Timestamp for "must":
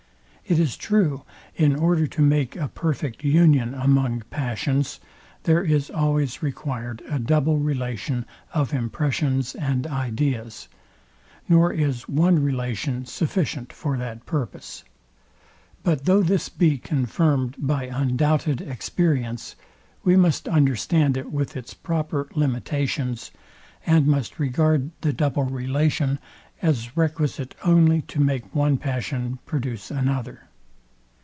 20.17-20.49, 24.05-24.37